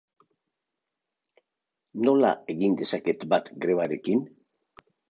[2.09, 4.27] Nola egin dezaket bat grebarekin?